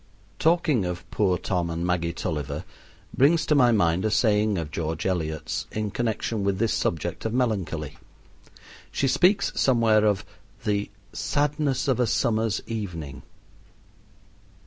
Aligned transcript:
Talking 0.39 0.83
of 0.83 1.07
poor 1.11 1.37
Tom 1.37 1.69
and 1.69 1.85
Maggie 1.85 2.11
Tulliver 2.11 2.65
brings 3.15 3.45
to 3.45 3.53
my 3.53 3.71
mind 3.71 4.03
a 4.03 4.09
saying 4.09 4.57
of 4.57 4.71
George 4.71 5.05
Eliot's 5.05 5.67
in 5.71 5.91
connection 5.91 6.43
with 6.43 6.57
this 6.57 6.73
subject 6.73 7.23
of 7.23 7.35
melancholy. 7.35 7.97
She 8.91 9.07
speaks 9.07 9.53
somewhere 9.53 10.03
of 10.05 10.25
the 10.63 10.89
"sadness 11.13 11.87
of 11.87 11.99
a 11.99 12.07
summer's 12.07 12.63
evening." 12.65 13.21